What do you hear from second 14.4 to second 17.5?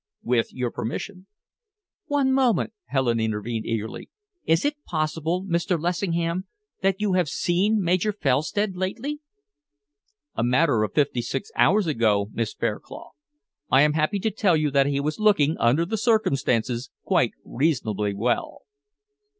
you that he was looking, under the circumstances, quite